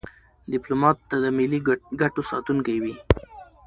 ډيپلومات 0.51 0.97
د 1.23 1.25
ملي 1.37 1.59
ګټو 2.01 2.21
ساتونکی 2.31 2.75
وي. 2.83 2.93